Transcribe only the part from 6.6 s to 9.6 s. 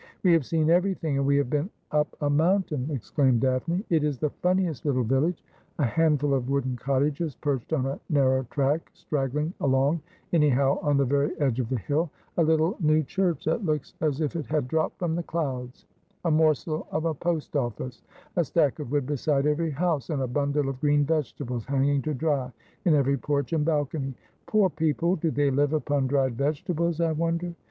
cottages perched on a narrow track strag gling